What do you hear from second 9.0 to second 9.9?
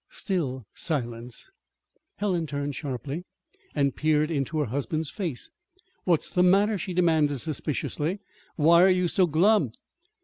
so glum?"